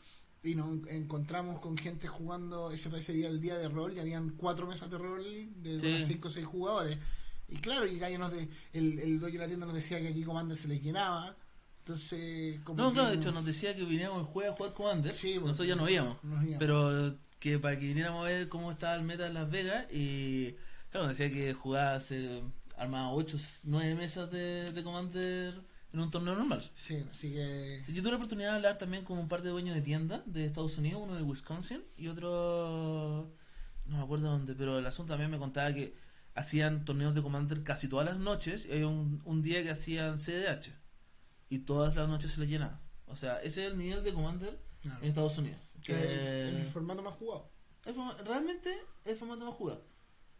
[0.42, 4.30] Y nos encontramos con gente jugando ese, ese día, el día de rol, y habían
[4.30, 5.22] cuatro mesas de rol
[5.62, 6.04] de Sí.
[6.06, 6.96] cinco o seis jugadores.
[7.48, 10.22] Y claro, y nos de, el, el dueño de la tienda nos decía que aquí
[10.22, 11.36] Commander se les llenaba.
[11.80, 15.14] Entonces, como No, claro, de hecho nos decía que viniéramos el jueves a jugar Commander.
[15.14, 16.22] Sí, Nosotros ya no íbamos.
[16.24, 16.58] nos íbamos.
[16.58, 20.54] Pero que para que viniéramos a ver cómo estaba el meta en Las Vegas y
[20.90, 22.42] claro, nos decía que jugaba hace
[22.76, 25.60] armaba 8, 9 mesas de, de Commander
[25.92, 26.70] en un torneo normal.
[26.74, 27.82] Sí, así que.
[27.84, 30.22] Sí, Yo tuve la oportunidad de hablar también con un par de dueños de tiendas
[30.26, 33.32] de Estados Unidos, uno de Wisconsin y otro
[33.90, 35.94] no me acuerdo dónde, pero el asunto también me contaba que
[36.34, 40.16] hacían torneos de Commander casi todas las noches y había un, un día que hacían
[40.16, 40.72] CDH
[41.48, 42.80] y todas las noches se les llenaba.
[43.06, 45.58] O sea, ese es el nivel de Commander claro, en Estados Unidos.
[45.84, 47.50] que es el, es formato más jugado.
[47.84, 49.84] el realmente el formato más jugado.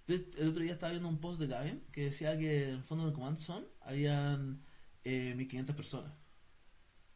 [0.06, 3.06] El otro día estaba viendo un post de Gavin que decía que en el fondo
[3.06, 4.60] de Command Zone habían
[5.04, 6.12] eh, 1500 personas.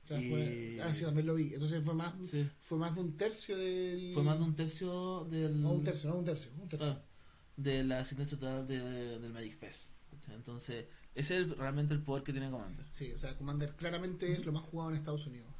[0.04, 0.80] O sea, Y- fue.
[0.82, 1.54] Ah, sí, también lo vi.
[1.54, 2.48] Entonces fue más, Sí.
[2.60, 4.12] fue más de un tercio del.
[4.14, 5.62] Fue más de un tercio del.
[5.62, 6.50] No, un tercio, no, un tercio.
[6.60, 6.88] Un tercio.
[6.88, 7.02] Ah,
[7.56, 9.86] de la asistencia total de- de- del Magic Fest.
[10.28, 12.86] Entonces, ese es el- realmente el poder que tiene Commander.
[12.92, 15.52] Sí, o sea, Commander claramente es lo más jugado en Estados Unidos.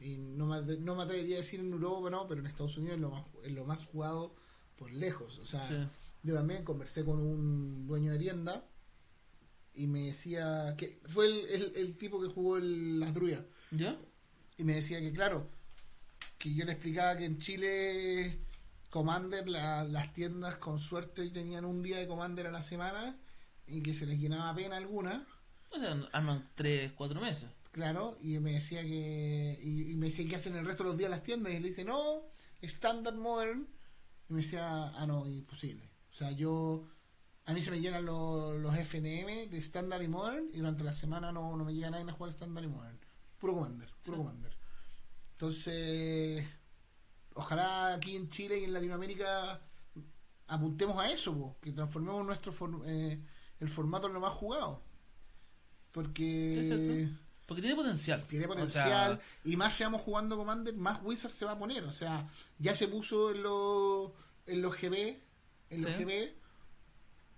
[0.00, 2.94] Y no me, no me atrevería a decir en Europa, no, pero en Estados Unidos
[2.96, 4.34] es lo más, es lo más jugado
[4.76, 5.38] por lejos.
[5.38, 5.74] O sea, Sí.
[6.22, 8.64] yo también conversé con un dueño de tienda
[9.78, 13.44] y me decía que fue el, el- el tipo que jugó el, las druidas.
[13.70, 13.96] ¿Ya?
[14.58, 15.48] Y me decía que, claro,
[16.38, 18.38] que yo le explicaba que en Chile
[18.90, 23.16] Commander, la- las tiendas con suerte tenían un día de Commander a la semana
[23.66, 25.26] y que se les llenaba pena alguna,
[25.70, 27.48] O sea, arman 3, 4 meses.
[27.72, 30.98] claro, y me decía que y, y me decía que hacen el resto de los
[30.98, 32.22] días las tiendas y le dice, no,
[32.62, 33.68] Standard Modern,
[34.28, 35.84] y me decía, ah, no, imposible.
[36.10, 36.84] O sea, yo,
[37.48, 40.92] a mí se me llenan los, los FNM de Standard y Modern y durante la
[40.92, 42.98] semana no, no me llega nadie a jugar Standard y Modern.
[43.38, 44.22] Puro Commander, puro Sí.
[44.22, 44.52] Commander.
[45.32, 46.44] Entonces,
[47.34, 49.60] ojalá aquí en Chile y en Latinoamérica
[50.48, 53.18] apuntemos a eso, po, que transformemos nuestro for- eh,
[53.60, 54.82] el formato en lo más jugado.
[55.92, 57.08] Porque.
[57.46, 58.26] Porque tiene potencial.
[58.26, 61.82] tiene O potencial sea, y más seamos jugando Commander, más Wizard se va a poner.
[61.84, 64.10] O sea, ya se puso en los,
[64.46, 65.18] en los GB.
[65.70, 66.04] En los Sí.
[66.04, 66.34] GB.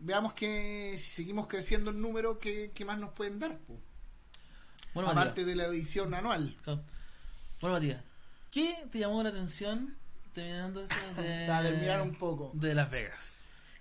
[0.00, 3.58] Veamos que si seguimos creciendo el número, ¿qué, qué más nos pueden dar?
[3.58, 3.78] po?
[4.94, 6.56] bueno, Aparte Matías, de la edición anual.
[6.62, 6.82] claro.
[7.60, 8.02] Bueno, Matías,
[8.50, 9.96] ¿qué te llamó la atención
[10.32, 12.50] terminando esto de, Para terminar un poco.
[12.54, 13.32] de Las Vegas?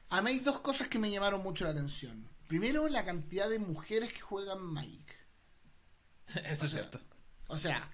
[0.10, 2.28] A mí hay dos cosas que me llamaron mucho la atención.
[2.48, 5.16] Primero, la cantidad de mujeres que juegan Magic.
[6.28, 7.00] Eso es sea, cierto.
[7.48, 7.90] O sea,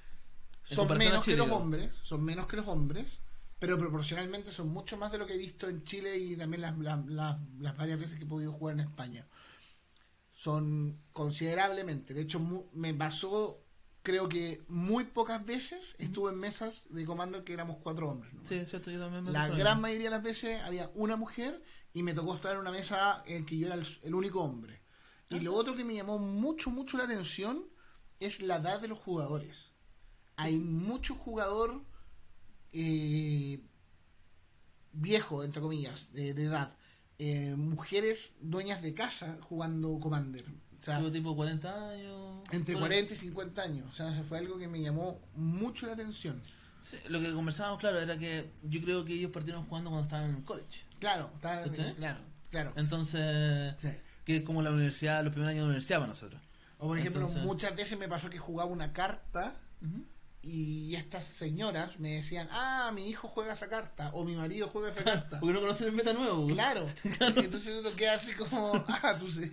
[0.63, 1.57] son menos que los digo.
[1.57, 3.05] hombres, son menos que los hombres,
[3.59, 6.77] pero proporcionalmente son mucho más de lo que he visto en Chile y también las,
[6.77, 9.27] las, las- las varias veces que he podido jugar en España.
[10.33, 12.13] Son considerablemente.
[12.13, 13.63] De hecho, mu- me pasó,
[14.03, 18.33] creo que muy pocas veces estuve en mesas de Commander que éramos cuatro hombres.
[18.33, 18.45] ¿no?
[18.45, 21.63] Sí, cierto, yo también me La gran mayoría de las veces había una mujer
[21.93, 24.81] y me tocó estar en una mesa en que yo era el, el único hombre.
[25.29, 27.65] Y lo otro que me llamó mucho, mucho la atención
[28.19, 29.71] es la edad de los jugadores.
[30.35, 31.83] Hay mucho jugador
[32.75, 33.59] eh,
[34.91, 36.73] viejo, entre comillas, de, de edad.
[37.17, 40.45] Eh, mujeres dueñas de casa jugando Commander.
[40.79, 42.43] O sea, tipo 40 años.
[42.51, 42.89] entre por ahí.
[42.89, 43.89] 40 y 50 años.
[43.89, 46.41] O sea, eso fue algo que me llamó mucho la atención.
[46.79, 50.29] Sí, lo que conversábamos, claro, era que yo creo que ellos partieron jugando cuando estaban
[50.29, 50.81] en college.
[50.99, 51.95] Claro, está- ¿Cachai?
[51.95, 52.19] claro,
[52.51, 52.73] claro.
[52.75, 53.87] Entonces, Sí.
[54.25, 56.41] que es como la universidad, los primeros años de universidad para nosotros.
[56.77, 59.55] O por ejemplo, Entonces- muchas veces me pasó que jugaba una carta
[60.45, 64.91] y estas señoras me decían, ah, mi hijo juega esa carta o mi marido juega
[64.91, 65.39] esa carta.
[65.39, 66.43] Porque no conocen el meta nuevo.
[66.43, 66.53] güey.
[66.55, 66.87] claro.
[67.03, 69.49] Entonces uno queda así como, ah, tú sí.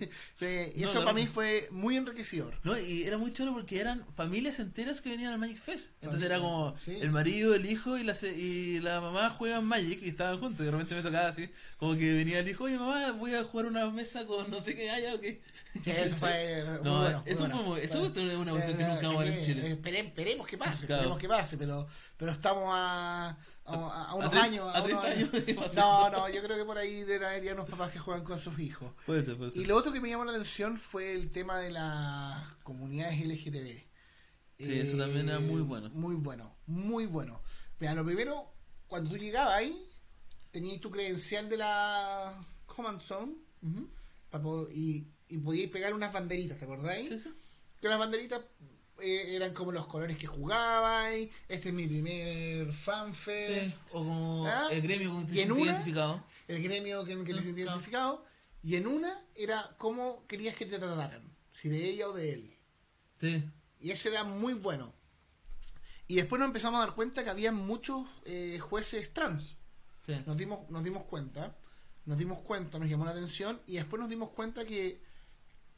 [0.75, 1.05] Y No, eso claro.
[1.05, 2.59] para mí fue muy enriquecedor.
[2.63, 5.91] No, y era muy chulo porque eran familias enteras que venían al Magic Fest.
[6.01, 6.97] Entonces era como Sí.
[7.01, 10.61] el marido, el hijo y la, y la mamá juegan Magic y estaban juntos.
[10.61, 13.43] Y de repente me tocaba así, como que venía el hijo, oye mamá, voy a
[13.43, 15.23] jugar una mesa con no sé qué haya, ok.
[15.23, 15.39] Sí,
[15.85, 17.21] eso fue muy No, bueno.
[17.21, 17.55] muy eso bueno.
[17.57, 19.67] fue muy- eso fue una cuestión que Eh, nunca vamos a en eh, Chile.
[19.67, 21.01] eh, espere- esperemos que pase, Claro.
[21.01, 24.67] esperemos que pase, pero, pero estamos a, a, a- a unos tre- años.
[24.75, 26.09] a unos 30 años de que pase No, eso.
[26.11, 28.59] no, yo creo que por ahí deben haber ya unos papás que juegan con sus
[28.59, 28.91] hijos.
[29.05, 29.61] Puede ser, puede ser.
[29.61, 33.83] Y lo otro que me llamó la atención fue el tema de las comunidades LGTB.
[34.59, 35.89] Sí, eso también era muy bueno.
[35.89, 37.41] Muy bueno, muy bueno.
[37.79, 38.53] Mira, lo primero,
[38.87, 39.89] cuando tú llegabas ahí,
[40.51, 42.33] tenías tu credencial de la
[42.67, 43.33] Command Zone
[44.29, 47.09] pa po- y, y podías pegar unas banderitas, ¿te acordáis?
[47.09, 47.29] Sí, sí.
[47.81, 48.41] Que las banderitas
[49.01, 51.29] eh, eran como los colores que jugabais.
[51.47, 53.79] Este es mi primer Sí, fanfest.
[53.89, 54.67] O como ¿Ah?
[54.71, 56.23] el gremio con que ¿Y en te identificado.
[56.47, 57.77] el gremio que, que les Mm, sentía claro.
[57.79, 58.25] identificado.
[58.63, 62.57] Y en una era cómo querías que te trataran, si de ella o de él.
[63.19, 63.43] Sí.
[63.81, 64.93] Y ese era muy bueno.
[66.07, 69.57] Y después nos empezamos a dar cuenta que había muchos eh, jueces trans.
[70.05, 70.15] Sí.
[70.25, 71.57] Nos dimos, nos dimos cuenta,
[72.05, 75.01] nos dimos cuenta, nos llamó la atención y después nos dimos cuenta que,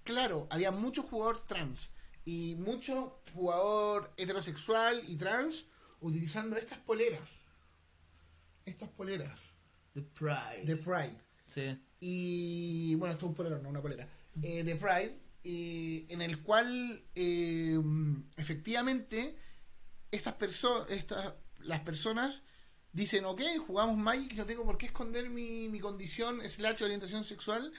[0.05, 1.89] claro, había mucho jugador trans
[2.23, 5.65] y mucho jugador heterosexual y trans
[5.99, 7.27] utilizando estas poleras.
[8.65, 9.37] Estas poleras
[9.93, 10.63] The Pride.
[10.65, 11.17] de Pride.
[11.45, 11.77] Sí.
[11.99, 14.07] Y bueno, esto es un polero, no una polera.
[14.41, 17.79] eh, de Pride, eh, en el cual eh,
[18.37, 19.37] efectivamente
[20.11, 22.41] estas personas, estas, las personas
[22.91, 27.71] dicen, ok, jugamos Magic, no tengo por qué esconder mi, mi condición slash orientación sexual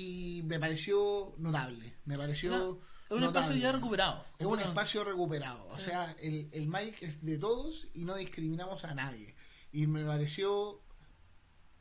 [0.00, 2.80] y me pareció notable, me pareció...
[3.10, 3.40] Es un notable.
[3.40, 4.24] espacio ya recuperado.
[4.38, 5.66] Es un espacio recuperado.
[5.66, 9.34] O sea, el, el Magic es de todos y no discriminamos a nadie.
[9.72, 10.80] Y me pareció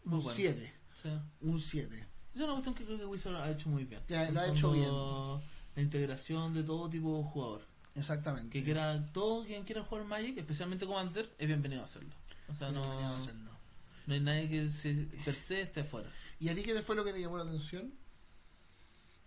[0.04, 0.36] Muy un bueno.
[0.36, 0.74] 7.
[0.96, 1.10] Sí.
[1.42, 2.08] Un 7.
[2.34, 4.02] Es una cuestión que creo que Wizard ha hecho muy bien.
[4.08, 5.42] Ya, lo ha hecho fondo,
[5.76, 7.62] La integración de todo tipo de jugador.
[7.96, 8.50] Exactamente.
[8.50, 12.16] Que quiera, todo quien quiera jugar Magic, especialmente Commander, es bienvenido a hacerlo.
[12.48, 13.52] O sea, no, Bienvenido a hacerlo.
[14.08, 16.10] no hay nadie que se, per se esté afuera.
[16.40, 17.94] ¿Y a ti qué fue lo que te llamó la atención?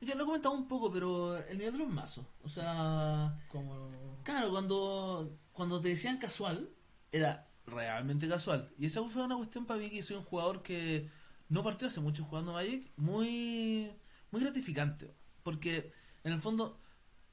[0.02, 2.26] Ya lo he comentado un poco, pero el nivel de los mazos.
[2.42, 3.88] O sea, Como...
[4.24, 6.68] claro, cuando, cuando te decían casual,
[7.12, 8.72] era realmente casual.
[8.78, 11.08] Y esa fue una cuestión para mí que soy un jugador que
[11.48, 13.92] no partió hace mucho jugando Magic, muy,
[14.32, 15.14] muy gratificante.
[15.44, 15.92] Porque
[16.24, 16.80] en el fondo,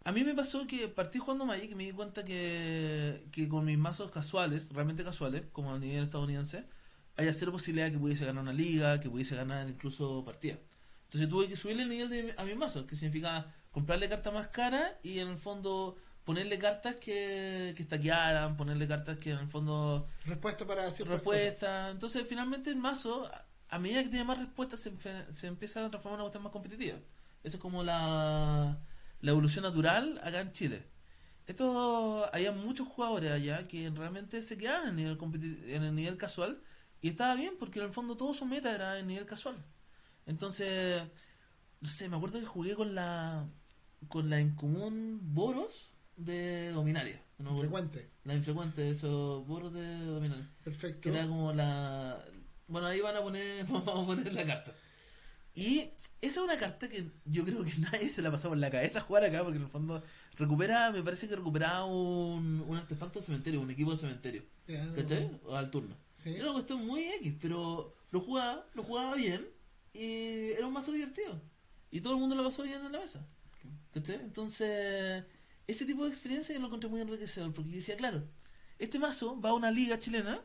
[0.04, 3.66] a mí me pasó que partí jugando Magic y me di cuenta que, que con
[3.66, 6.66] mis mazos casuales, realmente casuales, como a nivel estadounidense,
[7.16, 10.60] haya cero posibilidad de que pudiese ganar una liga, que pudiese ganar incluso partidas.
[11.10, 14.48] Entonces tuve que subirle el nivel de, a mi mazo, que significa comprarle cartas más
[14.50, 19.48] caras y en el fondo ponerle cartas que, que estaquearan, ponerle cartas que en el
[19.48, 21.08] fondo Respuesta para cosas.
[21.08, 21.90] respuesta.
[21.92, 23.30] Entonces, finalmente, el mazo,
[23.70, 24.92] a- medida que tiene más respuestas, se,
[25.34, 26.98] se empieza a transformar en una cuestión más competitiva.
[27.44, 28.80] Eso es como la,
[29.22, 30.84] la evolución natural acá en Chile.
[31.48, 36.18] Esto, había muchos jugadores allá que realmente se quedaban en el nivel, en el nivel
[36.18, 36.62] casual
[37.02, 39.58] y estaba bien porque en el fondo todo su meta era en nivel casual.
[40.30, 41.02] Entonces,
[41.82, 43.50] no sé, me acuerdo que jugué con la
[44.08, 47.20] con la incomún Boros de Dominaria.
[47.40, 47.58] ¿no?
[47.58, 48.12] Frecuente.
[48.26, 50.48] La infrecuente, esos Boros de Dominaria.
[50.64, 51.02] Perfecto.
[51.02, 52.24] Que era como la.
[52.68, 54.72] Bueno, ahí van a poner, vamos a poner la carta.
[55.56, 55.80] Y
[56.22, 59.02] esa es una carta que yo creo que nadie se la pasó por la cabeza
[59.02, 60.04] jugar acá, porque en el fondo
[60.38, 64.44] recupera, me parece que recuperaba un, un artefacto de cementerio, un equipo de cementerio.
[64.96, 65.42] ¿Cachai?
[65.52, 65.96] Al turno.
[66.18, 66.36] Sí.
[66.36, 69.59] Era una cuestión muy X, pero lo jugaba, lo jugaba bien
[69.94, 71.42] y era un mazo divertido.
[71.92, 73.26] Y todo el mundo lo pasó bien en la mesa.
[73.94, 74.18] ¿Cachai?
[74.18, 75.24] Entonces,
[75.68, 78.24] ese tipo de experiencia yo lo encontré muy enriquecedor, porque yo decía, claro,
[78.78, 80.42] este mazo va a una liga chilena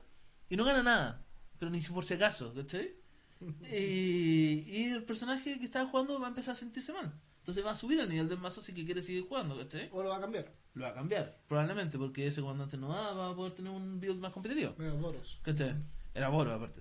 [0.49, 1.27] y no gana nada,
[1.59, 2.95] pero ni si por si acaso, ¿cachai?
[3.71, 7.13] y, y el personaje que estaba jugando va a empezar a sentirse mal.
[7.39, 9.91] Entonces va a subir el nivel del mazo si que quiere seguir jugando, ¿cachai?
[9.93, 10.51] O lo va a cambiar.
[10.73, 14.19] Lo va a cambiar, probablemente, porque ese comandante no va a poder tener un build
[14.19, 14.73] más competitivo.
[14.79, 15.41] Bueno, Boros.
[15.43, 15.75] ¿Cachai?
[16.15, 16.81] Era Boro aparte.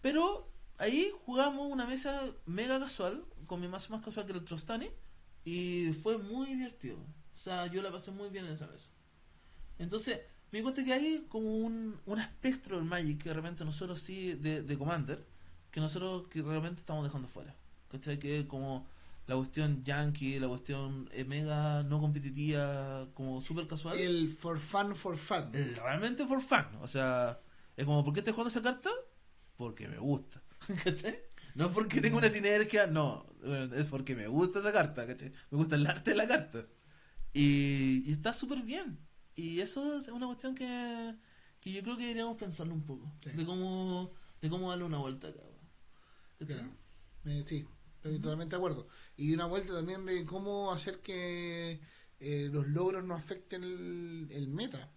[0.00, 0.47] Pero
[0.78, 4.88] ahí jugamos una mesa mega casual, con mi mazo más casual que el Trostani,
[5.44, 6.98] y fue muy divertido.
[7.34, 8.90] O sea, yo la pasé muy bien en esa mesa.
[9.78, 13.64] Entonces, me di cuenta que hay como un, un espectro del Magic que de repente
[13.64, 15.24] nosotros sí, de, de Commander,
[15.70, 17.54] que nosotros que realmente estamos dejando fuera.
[17.88, 18.18] ¿Cachai?
[18.18, 18.86] Que es como
[19.26, 23.98] la cuestión yankee, la cuestión eh, mega no competitiva, como super casual.
[23.98, 25.50] El for fun, for fun.
[25.52, 26.66] Eh, realmente for fun.
[26.80, 27.38] O sea,
[27.76, 28.90] es como, ¿por qué estoy jugando esa carta?
[29.56, 30.42] Porque me gusta.
[30.84, 31.18] ¿Cachai?
[31.54, 33.26] No es porque tengo una sinergia, no.
[33.74, 35.32] Es porque me gusta esa carta, ¿cachai?
[35.50, 36.66] Me gusta el arte de la carta.
[37.32, 38.98] Y, y está súper bien.
[39.34, 41.14] Y eso es una cuestión que,
[41.60, 43.12] que yo creo que deberíamos pensarlo un poco.
[43.22, 43.30] Sí.
[43.32, 45.40] De cómo de cómo darle una vuelta acá.
[46.46, 46.70] Claro.
[47.24, 47.66] Eh, sí,
[47.96, 48.88] estoy totalmente de acuerdo.
[49.16, 51.80] Y una vuelta también de cómo hacer que
[52.20, 54.92] eh, los logros no afecten el, el meta.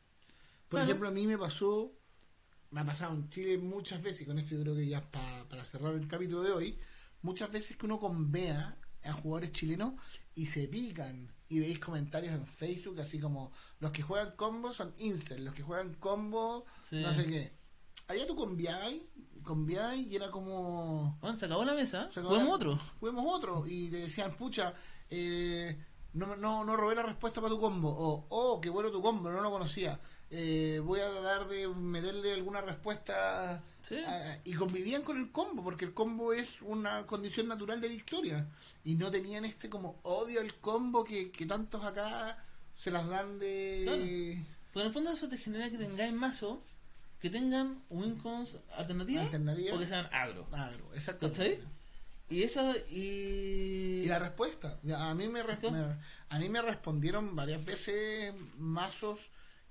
[0.69, 0.85] Por Claro.
[0.85, 1.93] ejemplo, a mí me pasó,
[2.71, 5.05] me ha pasado en Chile muchas veces, y con esto yo creo que ya es
[5.05, 6.79] pa- para cerrar el capítulo de hoy,
[7.21, 9.93] muchas veces que uno convea a jugadores chilenos
[10.35, 14.93] y se pican y veis comentarios en Facebook así como los que juegan combo son
[14.99, 17.01] incel, los que juegan combo Sí.
[17.01, 17.51] no sé qué.
[18.07, 19.01] Allá tú conviáis,
[19.43, 22.09] conviáis y era como Bueno, se acabó la mesa.
[22.13, 22.79] Juguemos la- otro.
[22.99, 23.63] Juguemos otro.
[23.67, 24.73] Y te decían, pucha,
[25.09, 25.77] eh,
[26.13, 27.89] no, no, no robé la respuesta para tu combo.
[27.89, 29.99] O, oh, qué bueno tu combo, no lo conocía.
[30.31, 33.61] Eh, voy a dar de meterle alguna respuesta.
[33.83, 33.95] Sí.
[33.97, 38.45] a- y convivían con el combo, porque el combo es una condición natural de victoria.
[38.85, 42.37] Y no tenían este como odio al combo que, que tantos acá
[42.75, 46.59] se las dan de Porque en el fondo eso te genera que tengáis mazos
[47.19, 49.75] que tengan wincons alternativas Alternativas.
[49.75, 50.47] o que sean agro.
[50.51, 50.85] agro.
[50.93, 51.31] Exacto.
[52.29, 52.75] Y esa.
[52.89, 54.01] Y.
[54.03, 55.41] Y la respuesta, a mí me-
[56.29, 59.19] a mí me respondieron varias veces mazos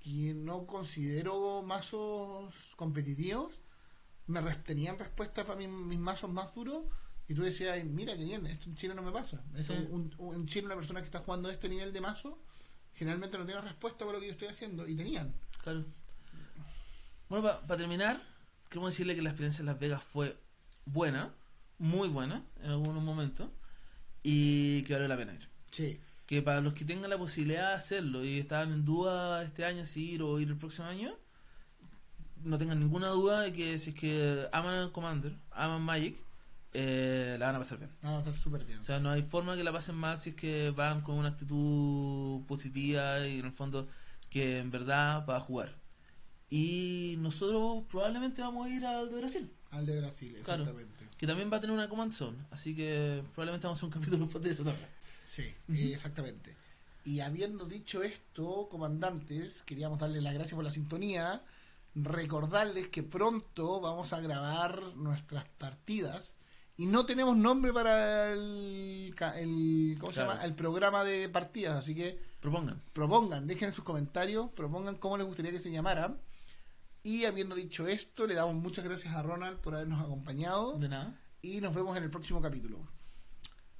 [0.03, 3.53] que no considero mazos competitivos,
[4.27, 6.85] me tenían respuestas para mi- mis mazos más duros
[7.27, 9.43] y tú decías, "Ay, mira que bien, esto en Chile no me pasa.
[9.55, 9.73] Es Sí.
[9.73, 12.39] un, un- en Chile una persona que está jugando este nivel de mazo
[12.93, 15.33] generalmente no tiene respuesta para lo que yo estoy haciendo y tenían.
[15.63, 15.85] Claro.
[17.29, 18.21] Bueno, para terminar,
[18.69, 20.37] queremos decirle que la experiencia en Las Vegas fue
[20.85, 21.33] buena,
[21.77, 23.49] muy buena en algunos momentos,
[24.23, 25.49] y que vale la pena ir.
[25.71, 25.99] Sí,
[26.31, 29.83] Que para los que tengan la posibilidad de hacerlo y estaban en duda este año
[29.83, 31.11] si ir o ir el próximo año,
[32.41, 36.15] no tengan ninguna duda de que si es que aman el Commander, aman Magic,
[36.71, 37.91] eh, la van a pasar bien.
[38.01, 38.79] van a estar súper bien.
[38.79, 41.27] O sea, no hay forma que la pasen mal si es que van con una
[41.27, 43.89] actitud positiva y en el fondo
[44.29, 45.75] que en verdad va a jugar.
[46.49, 50.63] Y nosotros probablemente vamos a ir al de Brasil, Al de Brasil, Claro.
[50.63, 51.09] exactamente.
[51.17, 52.37] que también va a tener una Command Zone.
[52.51, 55.00] Así que probablemente vamos a hacer un capítulo de eso también.
[55.31, 56.57] Sí, eh, exactamente.
[57.05, 61.41] Y habiendo dicho esto, comandantes, queríamos darles las gracias por la sintonía,
[61.95, 66.35] recordarles que pronto vamos a grabar nuestras partidas
[66.75, 69.15] y no tenemos nombre para el,
[69.99, 70.43] ¿cómo se llama?
[70.43, 72.81] El programa de partidas, así que Propongan.
[72.91, 76.17] propongan, dejen en sus comentarios, propongan cómo les gustaría que se llamara.
[77.03, 81.15] Y habiendo dicho esto, le damos muchas gracias a Ronald por habernos acompañado De nada.
[81.41, 82.79] y nos vemos en el próximo capítulo.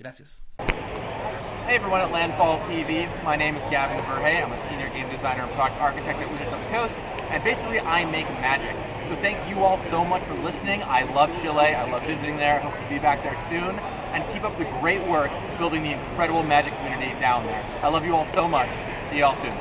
[0.01, 0.41] Gracias.
[0.57, 4.43] Hey everyone at Landfall TV, my name is Gavin Verhey.
[4.43, 6.97] I'm a senior game designer and product architect at Wizards of the Coast.
[7.29, 8.75] and basically I make magic.
[9.07, 10.81] So thank you all so much for listening.
[10.81, 11.75] I love Chile.
[11.75, 12.57] I love visiting there.
[12.61, 13.77] Hope to be back there soon.
[14.09, 15.29] And keep up the great work
[15.59, 17.63] building the incredible magic community down there.
[17.83, 18.71] I love you all so much.
[19.07, 19.53] See you all soon.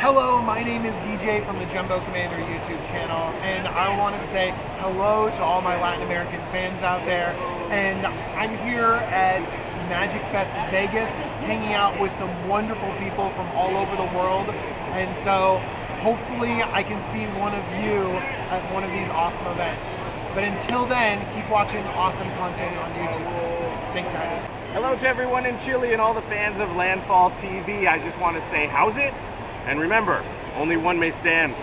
[0.00, 4.26] Hello, my name is DJ from the Jumbo Commander YouTube channel, and I want to
[4.26, 7.34] say hello to all my Latin American fans out there.
[7.70, 9.40] And I'm here at
[9.88, 11.10] Magic Fest Vegas,
[11.46, 14.48] hanging out with some wonderful people from all over the world.
[14.94, 15.58] And so
[16.00, 18.06] hopefully I can see one of you
[18.54, 19.98] at one of these awesome events.
[20.32, 23.92] But until then, keep watching awesome content on YouTube.
[23.92, 24.44] Thanks, guys.
[24.72, 27.88] Hello to everyone in Chile and all the fans of Landfall TV.
[27.88, 29.14] I just want to say, how's it?
[29.66, 31.56] And remember, only one may stand.